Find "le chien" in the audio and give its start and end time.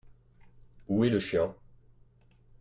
1.11-1.53